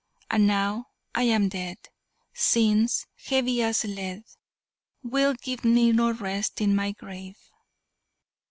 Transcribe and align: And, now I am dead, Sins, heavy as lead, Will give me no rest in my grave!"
And, 0.31 0.47
now 0.47 0.87
I 1.13 1.25
am 1.29 1.47
dead, 1.49 1.77
Sins, 2.33 3.05
heavy 3.25 3.61
as 3.61 3.83
lead, 3.83 4.23
Will 5.03 5.35
give 5.35 5.63
me 5.63 5.91
no 5.91 6.09
rest 6.13 6.59
in 6.59 6.75
my 6.75 6.91
grave!" 6.93 7.37